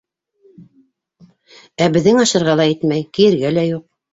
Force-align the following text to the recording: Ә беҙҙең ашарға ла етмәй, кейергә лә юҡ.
Ә 1.85 1.91
беҙҙең 1.99 2.25
ашарға 2.25 2.59
ла 2.63 2.69
етмәй, 2.73 3.07
кейергә 3.19 3.57
лә 3.61 3.71
юҡ. 3.71 3.89